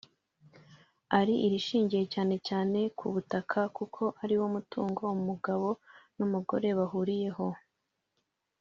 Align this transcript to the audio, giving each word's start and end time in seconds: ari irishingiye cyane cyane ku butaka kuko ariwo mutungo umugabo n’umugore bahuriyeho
ari 1.19 1.33
irishingiye 1.45 2.03
cyane 2.13 2.35
cyane 2.47 2.79
ku 2.97 3.05
butaka 3.13 3.59
kuko 3.77 4.03
ariwo 4.23 4.45
mutungo 4.55 5.03
umugabo 5.17 5.67
n’umugore 6.17 6.67
bahuriyeho 6.77 7.47